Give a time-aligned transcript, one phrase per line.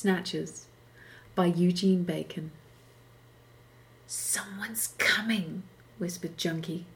[0.00, 0.64] Snatchers
[1.34, 2.52] by Eugen Bacon.
[4.06, 5.64] Someone's coming,
[5.98, 6.86] whispered Junkie.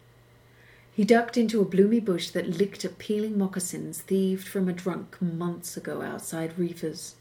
[0.90, 5.20] He ducked into a bloomy bush that licked at peeling moccasins thieved from a drunk
[5.20, 7.16] months ago outside Reefer's.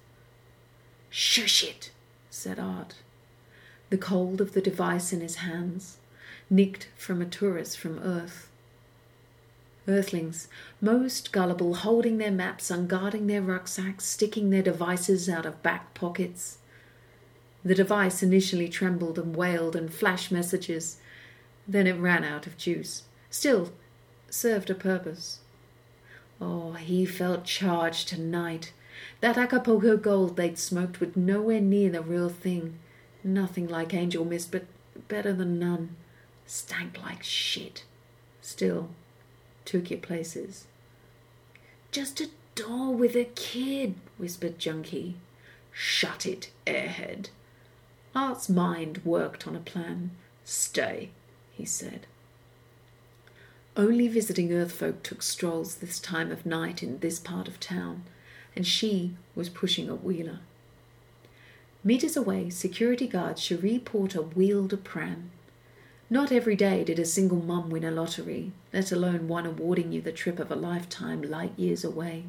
[1.10, 1.92] Shush it,
[2.30, 2.96] said Art.
[3.90, 5.98] The cold of the device in his hands,
[6.50, 8.50] nicked from a tourist from Earth.
[9.88, 10.48] Earthlings,
[10.80, 16.60] most gullible, holding their maps, unguarding their rucksacks, sticking their devices out of back pockets.
[17.66, 20.98] The device initially trembled and wailed and flashed messages.
[21.68, 23.04] Then it ran out of juice.
[23.30, 23.72] Still,
[24.30, 25.40] served a purpose.
[26.40, 28.74] Oh, he felt charged tonight.
[29.22, 32.80] That Acapulco gold they'd smoked was nowhere near the real thing.
[33.24, 34.66] Nothing like angel mist, but
[35.08, 35.96] better than none.
[36.46, 37.86] Stank like shit.
[38.42, 38.90] Still,
[39.66, 40.66] took your places.
[41.92, 45.16] Just a doll with a kid, whispered Junkie.
[45.72, 47.30] Shut it, airhead.
[48.16, 50.12] Art's mind worked on a plan.
[50.46, 51.10] Stay,
[51.54, 52.06] he said.
[53.76, 58.04] Only visiting Earthfolk took strolls this time of night in this part of town,
[58.56, 60.40] and she was pushing a wheeler.
[61.84, 65.32] Meters away, security guard Cherie Porter wheeled a pram.
[66.14, 70.00] Not every day did a single mum win a lottery, let alone one awarding you
[70.00, 72.26] the trip of a lifetime light years away.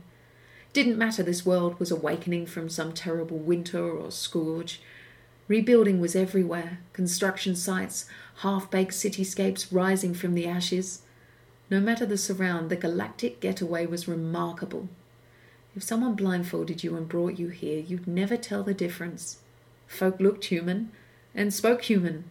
[0.72, 4.80] Didn't matter this world was awakening from some terrible winter or scourge,
[5.48, 11.02] Rebuilding was everywhere construction sites, half baked cityscapes rising from the ashes.
[11.68, 14.88] No matter the surround, the galactic getaway was remarkable.
[15.76, 19.40] If someone blindfolded you and brought you here, you'd never tell the difference.
[19.86, 20.90] Folk looked human
[21.34, 22.30] and spoke human.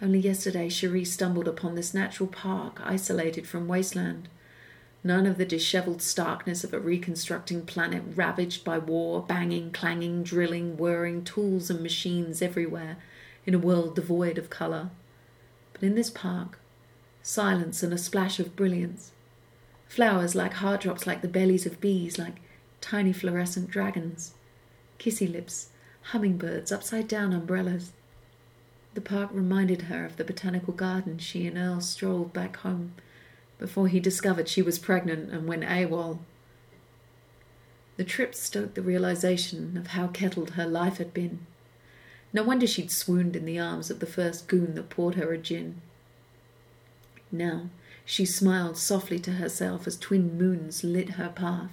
[0.00, 4.28] Only yesterday, Cherie stumbled upon this natural park, isolated from wasteland
[5.06, 10.76] none of the dishevelled starkness of a reconstructing planet ravaged by war, banging, clanging, drilling,
[10.76, 12.96] whirring, tools and machines everywhere,
[13.46, 14.90] in a world devoid of colour.
[15.72, 16.58] But in this park,
[17.22, 19.12] silence and a splash of brilliance.
[19.86, 22.36] Flowers like heart drops, like the bellies of bees, like
[22.80, 24.34] tiny fluorescent dragons.
[24.98, 25.68] Kissy lips,
[26.10, 27.92] hummingbirds, upside down umbrellas.
[28.96, 32.94] The park reminded her of the botanical garden she and Earl strolled back home
[33.58, 36.20] before he discovered she was pregnant and went AWOL.
[37.98, 41.40] The trip stoked the realization of how kettled her life had been.
[42.32, 45.36] No wonder she'd swooned in the arms of the first goon that poured her a
[45.36, 45.82] gin.
[47.30, 47.68] Now
[48.06, 51.70] she smiled softly to herself as twin moons lit her path.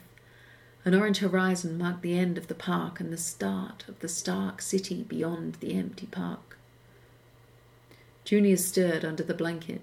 [0.83, 4.61] An orange horizon marked the end of the park and the start of the stark
[4.61, 6.57] city beyond the empty park.
[8.25, 9.81] Junior stirred under the blanket.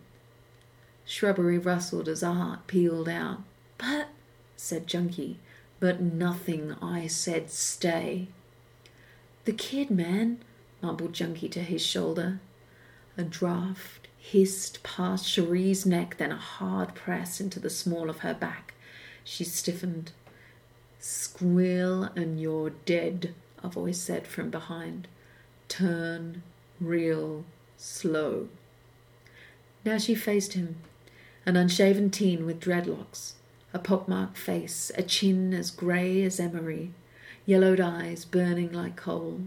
[1.04, 3.42] Shrubbery rustled as a heart peeled out.
[3.78, 4.08] But,
[4.56, 5.38] said Junkie,
[5.78, 8.28] but nothing I said stay.
[9.44, 10.38] The kid, man,
[10.82, 12.40] mumbled Junkie to his shoulder.
[13.16, 18.34] A draught hissed past Cherie's neck, then a hard press into the small of her
[18.34, 18.74] back.
[19.24, 20.12] She stiffened.
[20.98, 25.08] Squeal and you're dead, a voice said from behind.
[25.68, 26.42] Turn,
[26.78, 27.44] real,
[27.80, 28.48] slow.
[29.84, 30.76] Now she faced him,
[31.46, 33.32] an unshaven teen with dreadlocks,
[33.72, 36.92] a pockmarked face, a chin as grey as emery,
[37.46, 39.40] yellowed eyes burning like coal.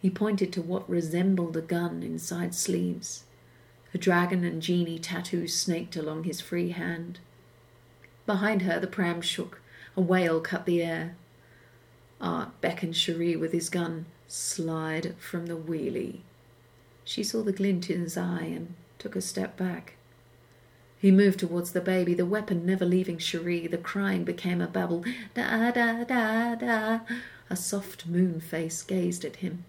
[0.00, 3.24] He pointed to what resembled a gun inside sleeves.
[3.92, 7.18] A dragon and genie tattoo snaked along his free hand.
[8.24, 9.60] Behind her, the pram shook.
[9.96, 11.16] A wail cut the air.
[12.20, 14.06] Art beckoned Cherie with his gun.
[14.28, 16.20] Slide from the wheelie.
[17.06, 19.94] She saw the glint in his eye and took a step back.
[20.98, 23.68] He moved towards the baby, the weapon never leaving Cherie.
[23.68, 25.04] The crying became a babble.
[25.32, 27.00] Da da da da.
[27.48, 29.64] A soft moon face gazed at him.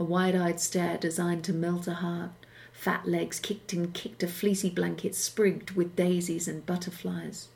[0.00, 2.32] A wide-eyed stare designed to melt a heart.
[2.72, 7.46] Fat legs kicked and kicked a fleecy blanket sprigged with daisies and butterflies.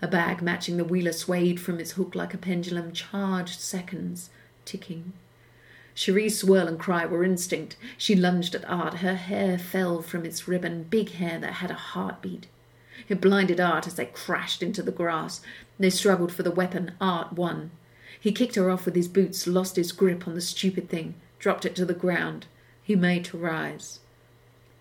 [0.00, 4.30] A bag matching the wheeler swayed from its hook like a pendulum, charged seconds,
[4.64, 5.14] ticking.
[6.00, 7.76] Cherie's swirl and cry were instinct.
[7.98, 8.94] She lunged at Art.
[8.94, 12.46] Her hair fell from its ribbon, big hair that had a heartbeat.
[13.10, 15.42] It blinded Art as they crashed into the grass.
[15.78, 16.92] They struggled for the weapon.
[17.02, 17.70] Art won.
[18.18, 21.66] He kicked her off with his boots, lost his grip on the stupid thing, dropped
[21.66, 22.46] it to the ground.
[22.82, 24.00] He made to rise.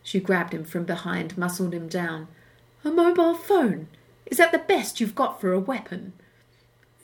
[0.01, 2.29] She grabbed him from behind, muscled him down.
[2.85, 3.89] A mobile phone?
[4.25, 6.13] Is that the best you've got for a weapon?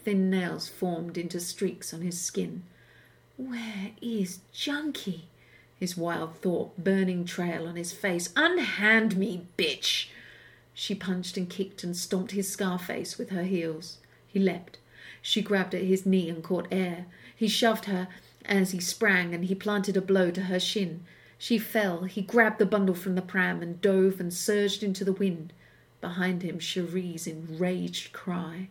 [0.06, 2.64] Thin nails formed into streaks on his skin.
[3.38, 5.28] Where is Junkie?
[5.78, 8.30] His wild thought, burning trail on his face.
[8.36, 10.08] Unhand me, bitch!
[10.74, 13.98] She punched and kicked and stomped his scar face with her heels.
[14.28, 14.78] He leapt.
[15.22, 17.08] She grabbed at his knee and caught air.
[17.36, 18.08] He shoved her
[18.46, 21.04] as he sprang and he planted a blow to her shin.
[21.38, 22.04] She fell.
[22.04, 25.52] He grabbed the bundle from the pram and dove and surged into the wind.
[26.00, 28.70] Behind him, Cherie's enraged cry.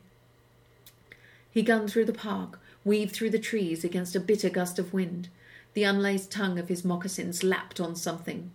[1.51, 5.29] He gunned through the park, weaved through the trees against a bitter gust of wind.
[5.75, 8.51] The unlaced tongue of his moccasins lapped on something.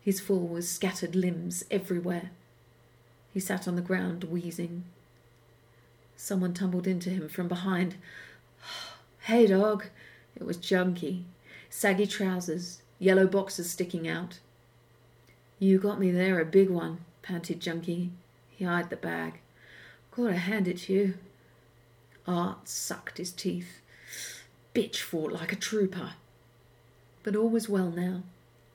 [0.00, 2.30] His fall was scattered limbs everywhere.
[3.32, 4.84] He sat on the ground, wheezing.
[6.16, 7.96] Someone tumbled into him from behind.
[9.26, 9.84] Hey, dog.
[10.34, 11.24] It was Junkie.
[11.70, 14.40] Saggy trousers, yellow boxers sticking out.
[15.60, 18.10] You got me there, a big one, panted Junkie.
[18.50, 19.40] He eyed the bag.
[20.10, 21.14] Gotta hand it to you.
[22.26, 23.80] Art sucked his teeth.
[24.74, 26.14] Bitch fought like a trooper.
[27.22, 28.22] But all was well now.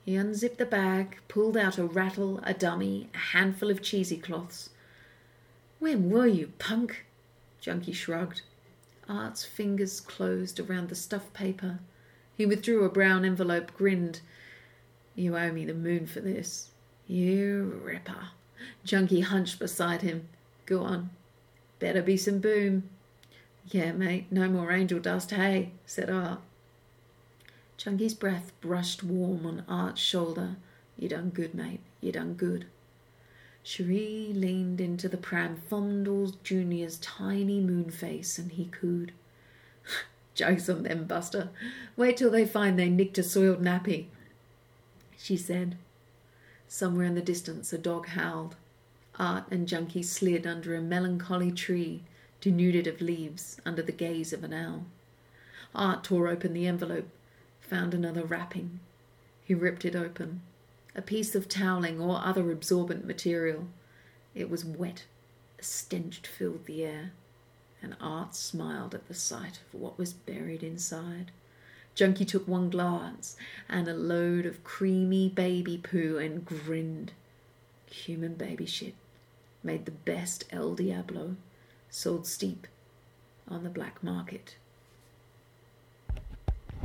[0.06, 4.70] He unzipped the bag, pulled out a rattle, a dummy, a handful of cheesy cloths.
[5.80, 7.06] When were you, punk?
[7.60, 8.42] Junkie shrugged.
[9.10, 11.80] Art's fingers closed around the stuffed paper.
[12.38, 14.22] He withdrew a brown envelope, grinned.
[15.16, 16.70] You owe me the moon for this.
[17.08, 18.30] You ripper.
[18.84, 20.28] Junkie hunched beside him.
[20.66, 21.10] Go on.
[21.80, 22.90] Better be some boom.
[23.70, 26.40] Yeah, mate, no more angel dust, hey, said Art.
[27.78, 30.56] Junkie's breath brushed warm on Art's shoulder.
[30.98, 31.82] You done good, mate.
[32.02, 32.66] You done good.
[33.64, 39.12] Cherie leaned into the pram, fondled Junior's tiny moon face, and he cooed.
[40.34, 41.50] Jokes on them, Buster.
[41.98, 44.06] Wait till they find they nicked a soiled nappy,
[45.18, 45.76] she said.
[46.70, 48.56] Somewhere in the distance a dog howled.
[49.20, 52.04] Art and Junkie slid under a melancholy tree,
[52.42, 54.86] denuded of leaves, under the gaze of an owl.
[55.74, 57.10] Art tore open the envelope
[57.68, 58.80] found another wrapping.
[59.44, 60.42] He ripped it open.
[60.96, 63.68] A piece of toweling or other absorbent material.
[64.34, 65.06] It was wet.
[65.60, 67.12] A stench filled the air.
[67.82, 71.32] And Art smiled at the sight of what was buried inside.
[71.94, 73.36] Junkie took one glance
[73.68, 77.12] and a load of creamy baby poo and grinned.
[77.92, 78.96] Human baby shit.
[79.64, 81.36] Made the best El Diablo.
[81.98, 82.68] Sold steep
[83.48, 84.58] on the black market.